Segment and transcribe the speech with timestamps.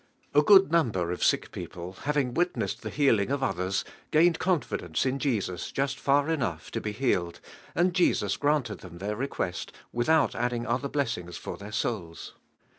[0.33, 5.19] A good number of sick people having witnessed the healing of others, gained confidence in
[5.19, 7.39] Jesus just far enough to be healed,
[7.75, 12.33] and Jesus granted them their re quest, without adding other blessings for their souls.